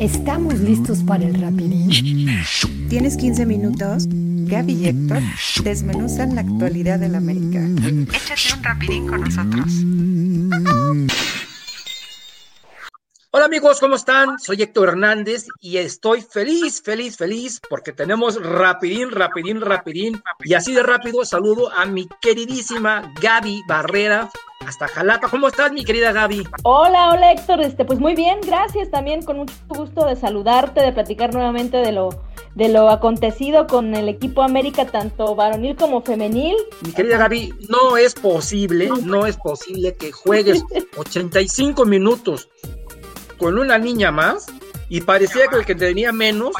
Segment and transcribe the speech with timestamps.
[0.00, 1.90] ¿Estamos listos para el rapidín?
[2.88, 4.06] ¿Tienes 15 minutos?
[4.08, 5.20] Gaby y Héctor
[5.62, 7.60] desmenuzan la actualidad del América.
[7.60, 9.66] Échate un rapidín con nosotros.
[13.50, 14.38] Amigos, ¿cómo están?
[14.38, 20.22] Soy Héctor Hernández y estoy feliz, feliz, feliz porque tenemos rapidín, rapidín, rapidín.
[20.44, 24.30] Y así de rápido saludo a mi queridísima Gaby Barrera,
[24.64, 25.28] hasta Jalapa.
[25.28, 26.46] ¿Cómo estás, mi querida Gaby?
[26.62, 30.92] Hola, hola Héctor, este, pues muy bien, gracias también, con mucho gusto de saludarte, de
[30.92, 32.10] platicar nuevamente de lo,
[32.54, 36.54] de lo acontecido con el equipo América, tanto varonil como femenil.
[36.82, 40.62] Mi querida Gaby, no es posible, no es posible que juegues
[40.96, 42.48] 85 minutos
[43.40, 44.46] con una niña más
[44.88, 46.52] y parecía que el que tenía menos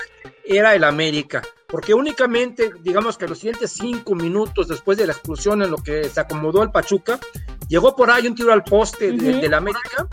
[0.44, 5.62] era el América porque únicamente, digamos que los siguientes cinco minutos después de la expulsión
[5.62, 7.20] en lo que se acomodó el Pachuca,
[7.68, 10.08] llegó por ahí un tiro al poste de, la América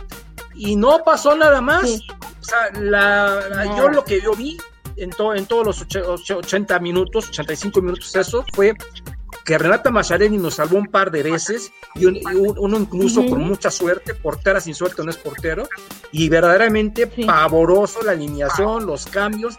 [0.53, 1.83] y no pasó nada más.
[1.83, 4.57] O sea, la, yo lo que yo vi
[4.97, 8.75] en, en todos los 80 minutos, 85 minutos, eso fue
[9.47, 14.13] que Renata Machareni nos salvó un par de veces y uno incluso con mucha suerte,
[14.13, 15.69] portera sin suerte no es portero,
[16.11, 19.55] y verdaderamente pavoroso la alineación, los cambios,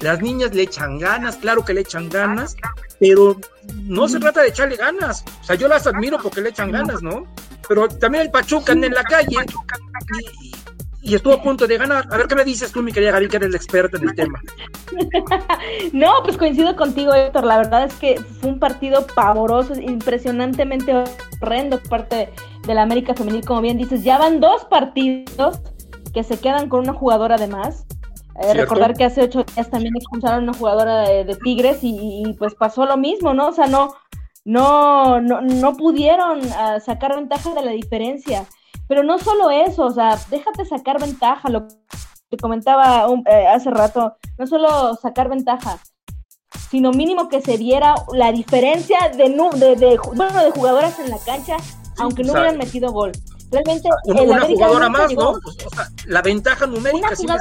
[0.00, 2.56] las niñas le echan ganas, claro que le echan ganas,
[2.98, 3.38] pero
[3.74, 5.22] no se trata de echarle ganas.
[5.42, 7.26] O sea, yo las admiro porque le echan ganas, ¿no?
[7.68, 9.36] Pero también el Pachuca anda en la calle
[10.40, 10.55] y,
[11.14, 12.06] estuvo a punto de ganar.
[12.10, 14.14] A ver qué me dices tú, mi querida Gaby, que eres la experta en el
[14.14, 14.40] tema.
[15.92, 17.44] no, pues coincido contigo, Héctor.
[17.44, 20.92] La verdad es que fue un partido pavoroso, impresionantemente
[21.40, 22.32] horrendo por parte
[22.66, 24.02] de la América Femenil, como bien dices.
[24.02, 25.60] Ya van dos partidos
[26.12, 27.86] que se quedan con una jugadora de más.
[28.42, 32.54] Eh, recordar que hace ocho días también expulsaron a una jugadora de, Tigres y, pues
[32.54, 33.48] pasó lo mismo, ¿no?
[33.48, 33.94] O sea, no,
[34.44, 38.46] no, no, no pudieron ah, sacar ventaja de la diferencia.
[38.88, 41.66] Pero no solo eso, o sea, déjate sacar ventaja, lo
[42.30, 45.78] que comentaba eh, hace rato, no solo sacar ventaja,
[46.70, 51.18] sino mínimo que se viera la diferencia de, de, de, bueno, de jugadoras en la
[51.18, 51.56] cancha,
[51.98, 53.12] aunque no hubieran metido gol.
[53.50, 55.30] Realmente, una, jugadora más, ¿no?
[55.30, 55.40] o
[55.74, 57.38] sea, la ventaja numérica siempre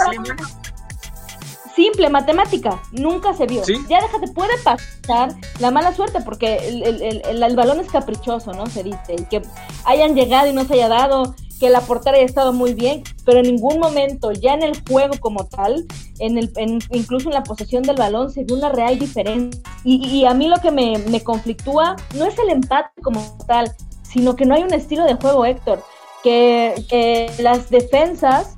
[1.75, 3.61] simple, matemática, nunca se vio.
[3.89, 8.65] Ya déjate, puede pasar la mala suerte, porque el, balón es caprichoso, ¿no?
[8.67, 9.41] Se dice, que
[9.83, 13.39] hayan llegado y no se haya dado, que la portera haya estado muy bien, pero
[13.39, 15.85] en ningún momento, ya en el juego como tal,
[16.19, 16.51] en el,
[16.91, 19.61] incluso en la posesión del balón, se vio una real diferencia.
[19.83, 23.71] Y, a mí lo que me, me conflictúa no es el empate como tal,
[24.03, 25.83] sino que no hay un estilo de juego, Héctor,
[26.23, 28.55] que, que las defensas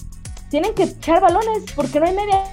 [0.49, 2.44] tienen que echar balones porque no hay media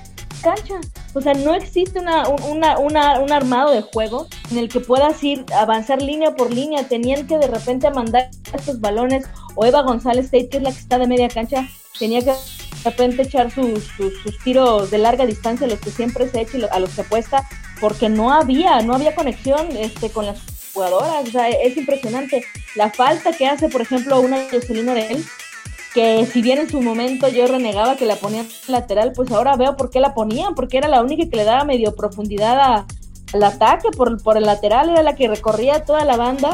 [0.45, 0.75] cancha.
[1.15, 5.25] O sea, no existe una, una, una, un armado de juego en el que puedas
[5.25, 6.87] ir, avanzar línea por línea.
[6.87, 10.79] Tenían que de repente mandar estos balones, o Eva González Tate, que es la que
[10.79, 11.67] está de media cancha,
[11.99, 16.43] tenía que de repente echar sus, sus, tiros de larga distancia, los que siempre se
[16.43, 17.49] echa y a los que apuesta,
[17.81, 20.39] porque no había, no había conexión este, con las
[20.75, 21.27] jugadoras.
[21.27, 22.45] O sea, es impresionante.
[22.77, 25.25] La falta que hace, por ejemplo, una Jocelyn él
[25.95, 29.77] que si bien en su momento yo renegaba que la ponían lateral, pues ahora veo
[29.77, 32.85] por qué la ponían, porque era la única que le daba medio profundidad
[33.33, 36.51] al ataque por, por el lateral, era la que recorría toda la banda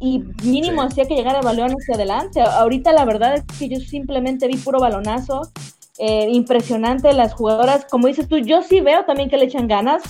[0.00, 2.40] y mínimo hacía que llegara el balón hacia adelante.
[2.40, 5.50] Ahorita la verdad es que yo simplemente vi puro balonazo,
[5.98, 10.02] eh, impresionante las jugadoras, como dices tú, yo sí veo también que le echan ganas.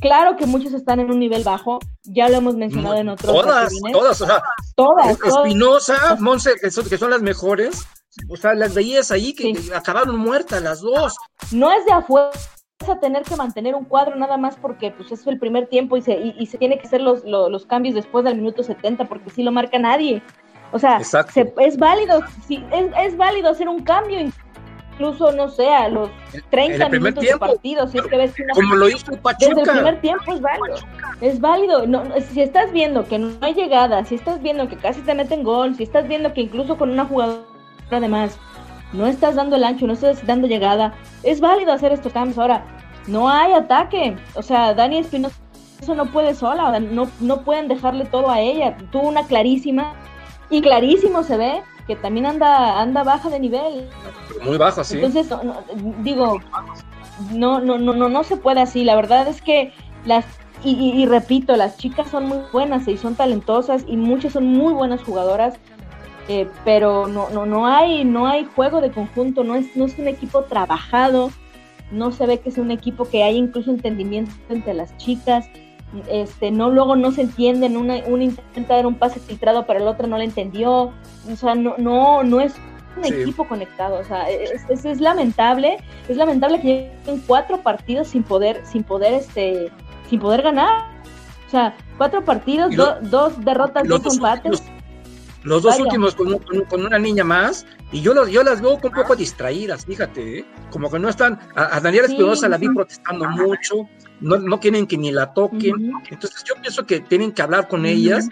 [0.00, 3.32] Claro que muchos están en un nivel bajo, ya lo hemos mencionado en otros.
[3.32, 4.42] Todas, todas, o sea,
[4.74, 5.18] todas.
[5.22, 7.86] Espinosa, Monse, que que son las mejores,
[8.28, 11.16] o sea, las veías ahí que acabaron muertas las dos.
[11.52, 12.30] No es de afuera
[12.88, 16.02] a tener que mantener un cuadro nada más porque pues es el primer tiempo y
[16.02, 19.42] se, y, se tiene que hacer los, los, cambios después del minuto 70 porque si
[19.42, 20.22] lo marca nadie.
[20.72, 24.18] O sea, es válido, sí, es, es, válido hacer un cambio
[24.92, 26.10] incluso, no sé, a los
[26.50, 27.86] 30 minutos de partido.
[27.86, 29.54] Si es que ves como lo hizo Pachuca.
[29.54, 30.76] Desde el primer tiempo es válido.
[31.20, 31.86] Es válido.
[31.86, 35.44] No, si estás viendo que no hay llegada, si estás viendo que casi te meten
[35.44, 37.53] gol, si estás viendo que incluso con una jugadora
[37.94, 38.38] además,
[38.92, 42.38] no estás dando el ancho, no estás dando llegada, es válido hacer estos cambios.
[42.38, 42.64] Ahora,
[43.06, 45.36] no hay ataque, o sea, Dani Espinosa
[45.84, 48.76] eso no puede sola, no, no pueden dejarle todo a ella.
[48.90, 49.92] Tuvo una clarísima
[50.50, 53.88] y clarísimo se ve que también anda anda baja de nivel.
[54.42, 54.96] Muy baja, sí.
[54.96, 55.28] Entonces,
[56.02, 56.40] digo,
[57.32, 58.84] no, no, no, no, no se puede así.
[58.84, 59.72] La verdad es que
[60.06, 60.24] las
[60.62, 64.72] y, y, repito, las chicas son muy buenas y son talentosas y muchas son muy
[64.72, 65.56] buenas jugadoras.
[66.28, 69.98] Eh, pero no, no, no, hay, no hay juego de conjunto, no es, no es
[69.98, 71.30] un equipo trabajado,
[71.90, 75.46] no se ve que es un equipo que hay incluso entendimiento entre las chicas,
[76.08, 79.86] este, no luego no se entienden, una, una intenta dar un pase filtrado para el
[79.86, 80.92] otro no le entendió,
[81.30, 82.54] o sea, no, no, no es
[82.96, 85.76] un equipo conectado, o sea, es, es, lamentable,
[86.08, 86.66] es lamentable que
[87.04, 89.70] lleguen cuatro partidos sin poder, sin poder, este,
[90.08, 90.94] sin poder ganar.
[91.46, 94.62] O sea, cuatro partidos, dos derrotas, dos empates.
[95.44, 99.14] Los dos últimos con, una niña más, y yo, los, yo las veo un poco
[99.14, 100.44] distraídas, fíjate, ¿eh?
[100.70, 101.38] como que no están.
[101.54, 103.86] A, Daniela Espinosa la vi protestando mucho,
[104.20, 105.92] no, no, quieren que ni la toquen.
[106.10, 108.26] Entonces, yo pienso que tienen que hablar con ellas,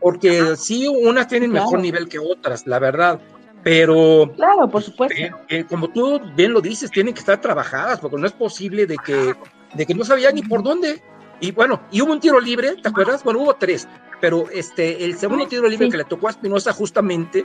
[0.00, 3.20] porque sí, unas tienen mejor nivel que otras, la verdad.
[3.62, 5.16] Pero, claro, por supuesto.
[5.18, 8.86] Eh, eh, como tú bien lo dices, tienen que estar trabajadas, porque no es posible
[8.86, 9.34] de que,
[9.74, 11.02] de que no sabía ni por dónde.
[11.40, 13.24] Y bueno, y hubo un tiro libre, ¿te acuerdas?
[13.24, 13.88] Bueno, hubo tres,
[14.20, 17.44] pero este, el segundo tiro libre que le tocó a Espinosa justamente,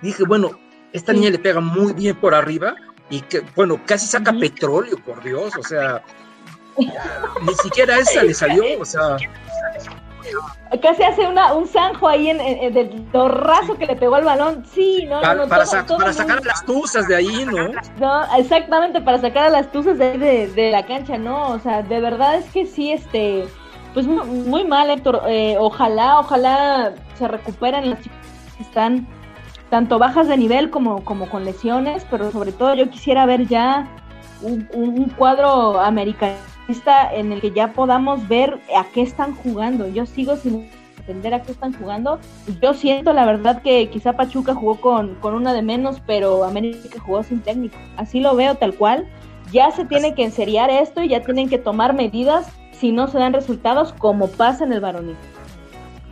[0.00, 0.52] dije, bueno,
[0.92, 2.76] esta niña le pega muy bien por arriba
[3.10, 6.04] y que, bueno, casi saca petróleo, por Dios, o sea,
[6.78, 9.16] ni siquiera esa le salió, o sea.
[10.80, 14.64] Casi hace una, un zanjo ahí en, en, del torrazo que le pegó al balón.
[14.72, 17.72] Sí, no, para, para, sacar a las tuzas de ahí, ¿no?
[17.98, 21.48] No, exactamente, para sacar a las tuzas de, de, de la cancha, ¿no?
[21.50, 23.46] O sea, de verdad es que sí, este,
[23.94, 25.22] pues muy mal, Héctor.
[25.26, 28.18] Eh, ojalá, ojalá se recuperen las chicas
[28.56, 29.06] que están
[29.70, 33.88] tanto bajas de nivel como, como con lesiones, pero sobre todo yo quisiera ver ya
[34.42, 35.80] un, un cuadro
[36.72, 39.88] americanista en el que ya podamos ver a qué están jugando.
[39.88, 42.18] Yo sigo sin entender a qué están jugando.
[42.60, 46.98] Yo siento la verdad que quizá Pachuca jugó con, con una de menos, pero América
[47.00, 47.76] jugó sin técnico.
[47.96, 49.06] Así lo veo tal cual.
[49.52, 53.18] Ya se tiene que enseriar esto y ya tienen que tomar medidas si no se
[53.18, 55.16] dan resultados como pasa en el varonil.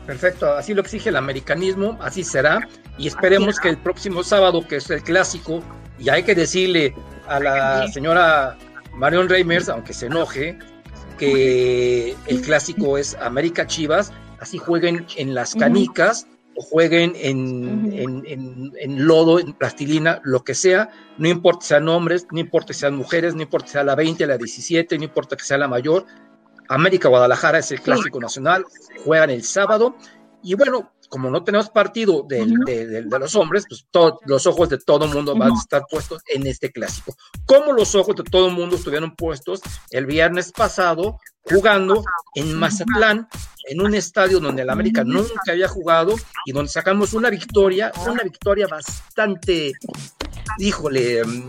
[0.06, 2.66] Perfecto, así lo exige el americanismo, así será,
[2.98, 5.62] y esperemos que el próximo sábado, que es el clásico,
[5.98, 6.94] y hay que decirle
[7.28, 8.56] a la señora
[8.94, 10.58] Marion Reimers, aunque se enoje,
[11.18, 16.26] que el clásico es América Chivas, así jueguen en las canicas
[16.56, 22.26] o jueguen en, en, en, lodo, en plastilina, lo que sea, no importa sean hombres,
[22.32, 25.58] no importa sean mujeres, no importa sea la 20, la 17, no importa que sea
[25.58, 26.06] la mayor,
[26.70, 28.64] América Guadalajara es el clásico nacional,
[29.04, 29.96] juegan el sábado.
[30.40, 32.46] Y bueno, como no tenemos partido de,
[33.10, 33.84] los hombres, pues
[34.24, 37.14] los ojos de todo el mundo van a estar puestos en este clásico.
[37.44, 39.60] Como los ojos de todo el mundo estuvieron puestos
[39.90, 42.04] el viernes pasado jugando
[42.34, 43.28] en Mazatlán,
[43.68, 46.14] en un estadio donde el América nunca había jugado
[46.46, 49.72] y donde sacamos una victoria, una victoria bastante,
[50.58, 51.48] híjole, mm,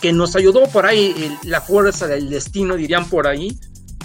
[0.00, 3.58] que nos ayudó por ahí la fuerza del destino, dirían por ahí,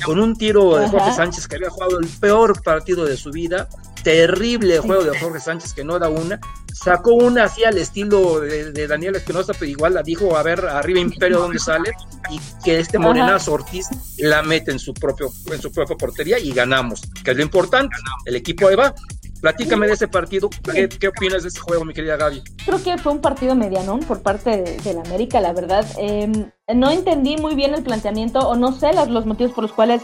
[0.04, 3.70] con un tiro de Jorge Sánchez que había jugado el peor partido de su vida,
[4.04, 6.40] terrible juego de Jorge Sánchez que no da una,
[6.74, 11.00] sacó una así al estilo de, Daniel Espinosa, pero igual la dijo, a ver, arriba
[11.00, 11.92] Imperio donde sale,
[12.30, 13.88] y que este Morenazo Ortiz
[14.18, 17.96] la mete en su propio, en su propia portería y ganamos, que es lo importante,
[18.26, 18.94] el equipo Eva
[19.42, 20.50] Platícame de ese partido.
[20.64, 22.44] ¿Qué, opinas de ese juego, mi querida Gaby?
[22.64, 25.86] Creo que fue un partido medianón por parte de, la América, la verdad.
[25.98, 30.04] Em, no entendí muy bien el planteamiento, o no sé los, motivos por los cuales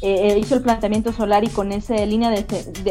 [0.00, 2.44] eh, eh, hizo el planteamiento Solari con esa línea de,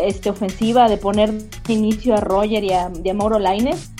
[0.05, 1.33] este, ofensiva de poner
[1.67, 3.91] inicio a Roger y a, Mauro Laines.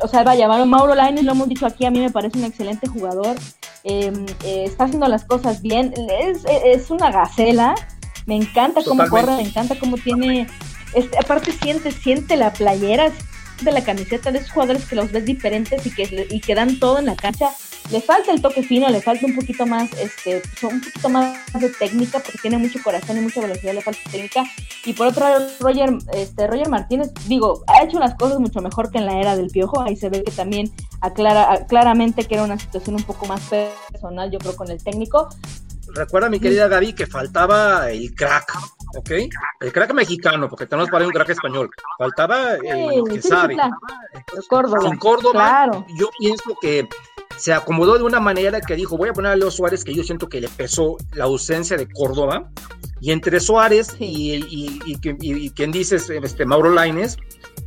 [0.00, 2.86] O sea, vaya, Mauro Laines, lo hemos dicho aquí, a mí me parece un excelente
[2.86, 3.36] jugador.
[3.82, 5.92] Em, eh, está haciendo las cosas bien.
[6.20, 7.74] Es, es una gacela.
[8.24, 10.46] Me encanta cómo corre, me encanta cómo tiene
[10.94, 13.12] este, aparte siente, siente la playera
[13.62, 16.78] de la camiseta de esos jugadores que los ves diferentes y que, y que dan
[16.78, 17.50] todo en la cancha.
[17.90, 21.68] Le falta el toque fino, le falta un poquito más, este, un poquito más de
[21.68, 24.44] técnica, porque tiene mucho corazón y mucha velocidad, le falta técnica.
[24.84, 28.90] Y por otro lado, Roger, este, Roger Martínez, digo, ha hecho unas cosas mucho mejor
[28.90, 29.82] que en la era del piojo.
[29.82, 33.42] Ahí se ve que también aclara claramente que era una situación un poco más
[33.92, 35.28] personal, yo creo, con el técnico
[35.94, 38.52] recuerda, mi querida Gaby, que faltaba el crack,
[38.96, 39.10] ¿ok?
[39.60, 41.70] El crack mexicano, porque tenemos para un crack español.
[41.98, 43.56] Faltaba el que sabe.
[44.48, 44.90] Córdoba.
[44.98, 46.88] Córdoba, yo pienso que
[47.36, 50.04] se acomodó de una manera que dijo, voy a poner a Leo Suárez, que yo
[50.04, 52.50] siento que le pesó la ausencia de Córdoba,
[53.00, 57.18] y entre Suárez y, y, quien dices, este, Mauro Laines,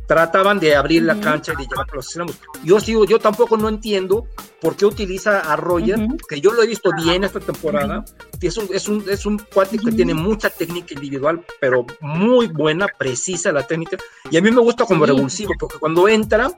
[0.08, 2.36] trataban de abrir la cancha y de llevar a los extremos.
[2.64, 4.26] Yo sigo, yo tampoco no entiendo
[4.60, 5.98] por qué utiliza a Roger,
[6.28, 8.04] que yo lo he visto bien esta temporada,
[8.40, 12.88] es un, es un, es un cuate que tiene mucha técnica individual, pero muy buena,
[12.98, 13.98] precisa la técnica,
[14.30, 16.50] y a mí me gusta como revulsivo, porque cuando entra,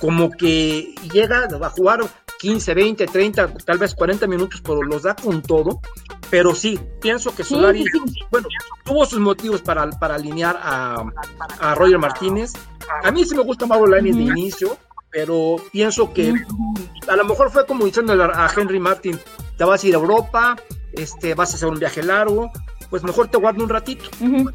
[0.00, 2.00] como que llega a jugar
[2.38, 5.80] 15, 20, 30, tal vez 40 minutos, pero los da con todo.
[6.30, 7.84] Pero sí, pienso que Solari,
[8.30, 8.48] bueno,
[8.84, 11.04] tuvo sus motivos para, para alinear a,
[11.58, 12.52] a Roger Martínez.
[13.02, 14.76] A mí sí me gusta Mauro Lainez de inicio,
[15.10, 16.34] pero pienso que
[17.08, 19.18] a lo mejor fue como diciendo a Henry Martin,
[19.56, 20.56] te vas a ir a Europa,
[20.92, 22.50] este, vas a hacer un viaje largo,
[22.90, 24.04] pues mejor te guardo un ratito.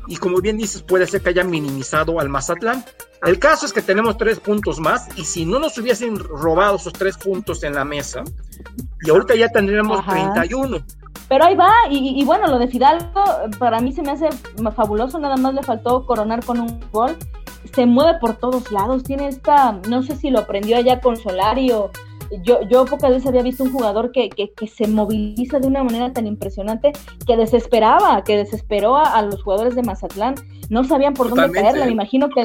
[0.07, 2.85] Y como bien dices, puede ser que haya minimizado al Mazatlán,
[3.25, 6.91] El caso es que tenemos tres puntos más y si no nos hubiesen robado esos
[6.91, 8.23] tres puntos en la mesa,
[9.01, 10.77] y ahorita ya tendríamos 31.
[11.29, 13.23] Pero ahí va, y, bueno, lo de Fidalgo
[13.57, 14.29] para mí se me hace
[14.75, 17.15] fabuloso, nada más le faltó coronar con un gol.
[17.73, 21.71] Se mueve por todos lados, tiene esta, no sé si lo aprendió allá con Solari
[21.71, 21.91] o,
[22.41, 26.11] yo, yo pocas veces había visto un jugador que, que, se moviliza de una manera
[26.11, 26.91] tan impresionante
[27.25, 30.35] que desesperaba, que desesperó a, los jugadores de Mazatlán.
[30.69, 31.85] No sabían por dónde caerle.
[31.85, 32.43] Me imagino que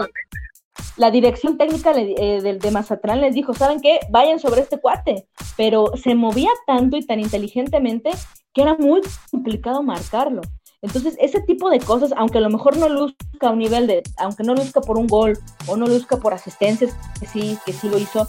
[0.96, 4.00] la dirección técnica eh, del de Mazatlán les dijo, ¿saben qué?
[4.10, 5.26] Vayan sobre este cuate.
[5.56, 8.10] Pero se movía tanto y tan inteligentemente
[8.52, 10.42] que era muy complicado marcarlo.
[10.80, 14.02] Entonces, ese tipo de cosas, aunque a lo mejor no luzca a un nivel de,
[14.16, 17.88] aunque no luzca por un gol o no luzca por asistencias, que sí, que sí
[17.88, 18.28] lo hizo,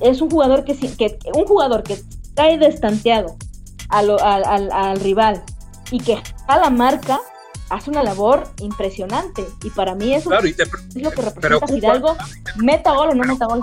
[0.00, 1.98] es un jugador que, que un jugador que
[2.34, 3.36] trae destanteado
[3.88, 5.42] al, al, rival
[5.90, 7.20] y que a la marca
[7.70, 9.46] hace una labor impresionante.
[9.62, 10.56] Y para mí eso es
[10.94, 12.16] lo que representa Fidalgo
[12.56, 13.60] meta gol o no meta gol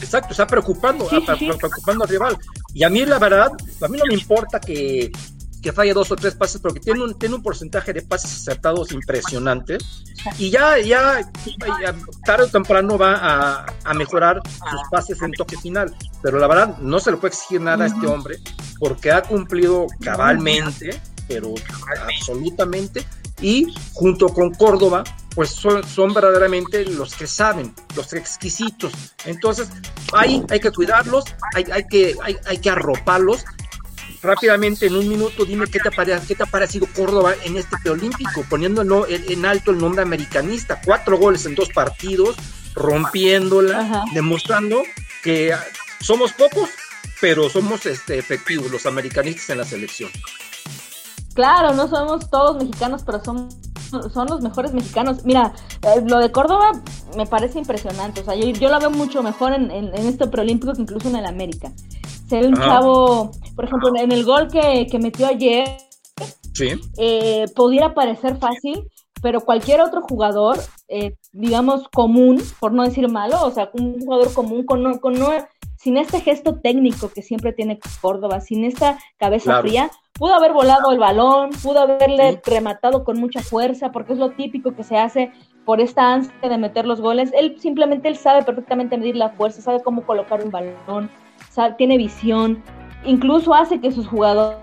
[0.00, 2.38] exacto está preocupando preocupando al rival.
[2.74, 3.50] Y a mí la verdad
[3.80, 5.10] a mí no me importa que
[5.66, 8.32] que falla dos o tres pases, pero que tiene un, tiene un porcentaje de pases
[8.32, 9.78] acertados impresionante.
[10.38, 11.28] Y ya, ya,
[12.24, 15.92] tarde o temprano va a, a, mejorar sus pases en toque final.
[16.22, 18.38] Pero la verdad, no se le puede exigir nada a este hombre,
[18.78, 21.52] porque ha cumplido cabalmente, pero
[22.00, 23.04] absolutamente.
[23.40, 28.92] Y junto con Córdoba, pues son, son, verdaderamente los que saben, los exquisitos.
[29.24, 29.68] Entonces,
[30.12, 31.24] ahí hay que cuidarlos,
[31.54, 33.44] hay, hay, que, hay, hay que arroparlos
[34.26, 35.90] rápidamente, en un minuto, dime qué te,
[36.26, 40.80] qué te ha parecido Córdoba en este preolímpico, poniéndolo en, alto el nombre americanista.
[40.84, 42.36] Cuatro goles en dos partidos,
[42.74, 44.82] rompiéndola, demostrando
[45.22, 45.54] que
[46.00, 46.68] somos pocos,
[47.20, 50.10] pero somos este, efectivos los americanistas en la selección.
[51.36, 53.48] Claro, no somos todos mexicanos, pero son,
[54.12, 55.24] son los mejores mexicanos.
[55.24, 55.52] Mira,
[55.82, 56.72] eh, lo de Córdoba
[57.16, 58.22] me parece impresionante.
[58.22, 61.08] O sea, yo, yo lo veo mucho mejor en, en, en este preolímpico que incluso
[61.08, 61.70] en el América
[62.28, 65.68] se ve un chavo, por ejemplo, en el gol que, metió ayer,
[66.52, 66.72] sí.
[66.98, 68.90] eh, pudiera parecer fácil,
[69.22, 74.32] pero cualquier otro jugador, eh, digamos, común, por no decir malo, o sea, un jugador
[74.34, 75.30] común con, con no,
[75.78, 80.92] sin este gesto técnico que siempre tiene Córdoba, sin esta cabeza fría, pudo haber volado
[80.92, 85.32] el balón, pudo haberle rematado con mucha fuerza, porque es lo típico que se hace
[85.64, 87.30] por esta ansia de meter los goles.
[87.34, 91.10] Él simplemente él sabe perfectamente medir la fuerza, sabe cómo colocar un balón,
[91.78, 92.62] tiene visión,
[93.04, 94.58] incluso hace que sus jugadores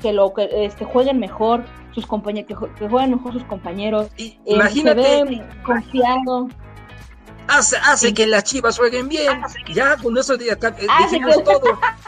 [0.00, 5.02] que lo que este, jueguen mejor, sus compañeros que, jueguen mejor sus compañeros, eh, Imagínate,
[5.02, 6.48] se ve confiado.
[7.48, 9.40] Hace, hace que las chivas jueguen bien.
[9.72, 11.60] Ya con eso ya, eh, dijimos todo.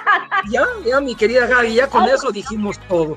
[0.50, 3.16] Ya, ya, mi querida Gaby, ya con eso dijimos todo.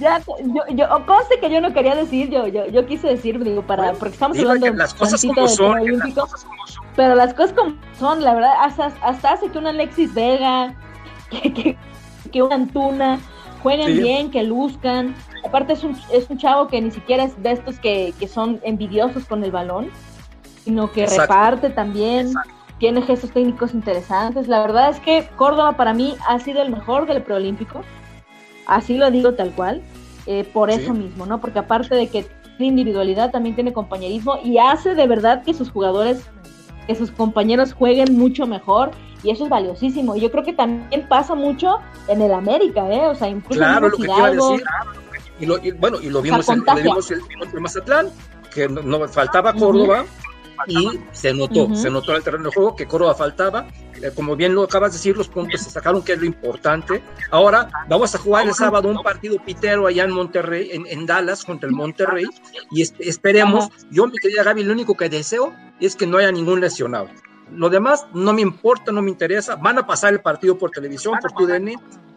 [0.00, 3.62] Ya, yo, yo, conste que yo no quería decir, yo, yo, yo quise decir, digo,
[3.62, 5.78] para, porque estamos hablando las cosas como son,
[6.96, 10.74] pero las cosas como son, la verdad, hasta, hasta hace que un Alexis Vega,
[11.30, 11.76] que, que,
[12.32, 13.20] que una Antuna
[13.64, 15.14] jueguen bien, que luzcan.
[15.44, 18.60] Aparte es un, es un chavo que ni siquiera es de estos que, que son
[18.62, 19.90] envidiosos con el balón,
[20.64, 22.32] sino que reparte también.
[22.78, 24.48] Tiene gestos técnicos interesantes.
[24.48, 27.82] La verdad es que Córdoba para mí ha sido el mejor del preolímpico
[28.66, 29.82] Así lo digo tal cual,
[30.26, 31.40] eh, por eso mismo, ¿no?
[31.40, 32.26] Porque aparte de que
[32.56, 36.22] tiene individualidad, también tiene compañerismo y hace de verdad que sus jugadores,
[36.86, 38.90] que sus compañeros jueguen mucho mejor
[39.22, 40.16] y eso es valiosísimo.
[40.16, 41.78] Y yo creo que también pasa mucho
[42.08, 43.06] en el América, ¿eh?
[43.06, 44.66] O sea, incluso claro, lo que quiero decir.
[45.40, 48.06] Y, lo, bueno, y lo vimos, en, lo vimos en, Mazatlán,
[48.54, 50.04] que no, faltaba Córdoba
[50.66, 53.66] y se notó, se notó en el terreno de juego que Córdoba faltaba.
[54.02, 57.02] Eh, como bien lo acabas de decir, los puntos se sacaron, que es lo importante.
[57.30, 61.68] Ahora vamos a jugar el sábado un partido pitero allá en Monterrey, en, Dallas, contra
[61.68, 62.26] el Monterrey,
[62.70, 63.68] y esperemos.
[63.90, 67.08] Yo, mi querida Gaby, lo único que deseo es que no haya ningún lesionado.
[67.52, 69.56] Lo demás no me importa, no me interesa.
[69.56, 71.74] Van a pasar el partido por televisión, por TUDN,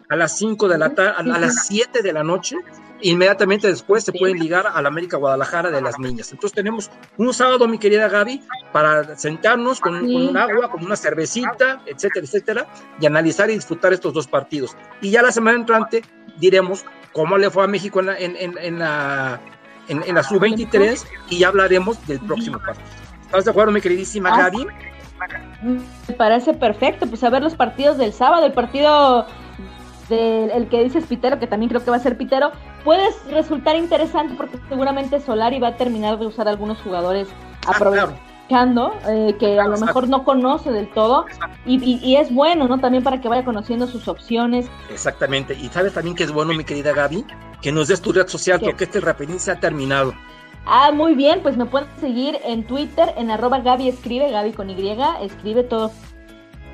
[0.08, 2.56] a las 5 de la tarde, a las 7 de la noche,
[3.02, 6.32] inmediatamente después se pueden ligar a la América Guadalajara de las niñas.
[6.32, 11.82] Entonces tenemos un sábado, mi querida Gaby, para sentarnos con, un agua, con una cervecita,
[11.86, 12.66] etcétera, etcétera,
[13.00, 14.76] y analizar y disfrutar estos dos partidos.
[15.00, 16.02] Y ya la semana entrante
[16.38, 19.40] diremos cómo le fue a México en la, en, la,
[19.88, 22.86] en, la sub-23 y ya hablaremos del próximo partido.
[23.22, 24.66] ¿Estás de acuerdo, mi queridísima ah, Gaby?
[25.62, 29.26] Me parece perfecto, pues a ver los partidos del sábado, el partido
[30.08, 32.52] del el que dices Pitero, que también creo que va a ser Pitero,
[32.84, 37.28] puede resultar interesante porque seguramente Solari va a terminar de usar algunos jugadores
[37.66, 41.26] ah, aprovechando, eh, que a lo mejor no conoce del todo,
[41.66, 42.78] y, es bueno, ¿no?
[42.78, 44.66] También para que vaya conociendo sus opciones.
[44.90, 47.24] Exactamente, y sabes también que es bueno, mi querida Gaby,
[47.60, 50.14] que nos des tu red social, porque este rapidín se ha terminado.
[50.66, 54.68] Ah, muy bien, pues me pueden seguir en Twitter, en arroba Gaby escribe, Gaby con
[54.68, 55.90] Y, escribe todo.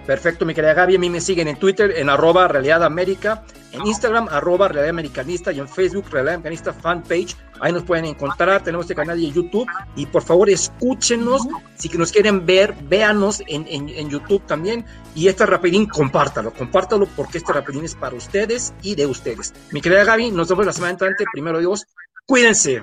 [0.07, 3.43] Perfecto, mi querida Gaby, a mí me siguen en Twitter, en arroba Realidad América,
[3.73, 7.35] en Instagram, arroba Realidad Americanista y en Facebook, Realidad Americanista Fanpage.
[7.61, 9.67] Ahí nos pueden encontrar, tenemos este canal de YouTube.
[9.97, 14.85] Y por favor escúchenos, si nos quieren ver, véanos en, en, YouTube también.
[15.15, 19.55] Y este rapidín compártalo, compártalo porque este rapidín es para ustedes y de ustedes.
[19.73, 21.87] Mi querida Gaby, nos vemos la semana entrante, primero Dios,
[22.27, 22.83] cuídense.